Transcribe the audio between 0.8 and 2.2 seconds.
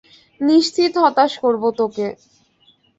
হতাশ করব তোকে।